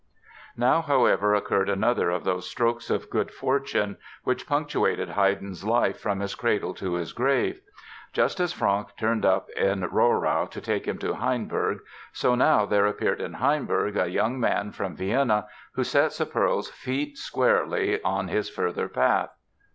[0.57, 6.21] Now, however, occurred another of those strokes of good fortune which punctuated Haydn's life from
[6.21, 7.61] his cradle to his grave.
[8.11, 11.81] Just as Franck turned up in Rohrau to take him to Hainburg,
[12.13, 17.15] so now there appeared in Hainburg a young man from Vienna who set "Sepperl's" feet
[17.19, 19.29] squarely on his further path.